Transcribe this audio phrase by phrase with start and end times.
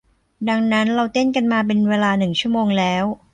[0.49, 3.03] ดังนั้นเราเต้นกันมาเป็นเวลาหนึ่งชั่วโมงแล้ว